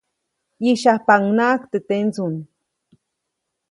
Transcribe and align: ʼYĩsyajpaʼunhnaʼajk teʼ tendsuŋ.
ʼYĩsyajpaʼunhnaʼajk 0.61 1.61
teʼ 1.71 1.83
tendsuŋ. 1.87 2.33